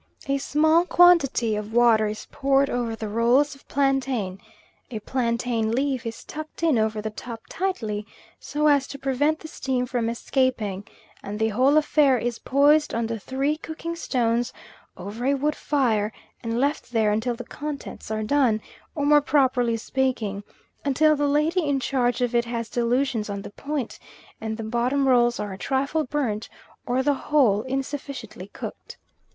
[0.27, 4.39] A small quantity of water is poured over the rolls of plantain,
[4.89, 8.07] a plantain leaf is tucked in over the top tightly,
[8.39, 10.85] so as to prevent the steam from escaping,
[11.21, 14.51] and the whole affair is poised on the three cooking stones
[14.97, 16.11] over a wood fire,
[16.41, 18.59] and left there until the contents are done,
[18.95, 20.43] or more properly speaking,
[20.83, 23.99] until the lady in charge of it has delusions on the point,
[24.41, 26.49] and the bottom rolls are a trifle burnt
[26.87, 28.97] or the whole insufficiently cooked.